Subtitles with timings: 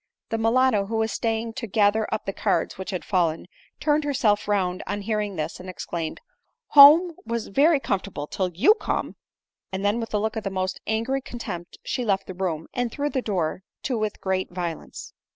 [0.29, 3.45] The mulatto who was staying to gather up the cards which had fallen,
[3.79, 6.19] turned herself round on hearing this, and exclaimed,"
[6.69, 9.15] home was very comfortable till you come;"
[9.71, 12.65] and then with a look ot the most angry con tempt she left the room,
[12.73, 15.13] and threw the door to with great violence.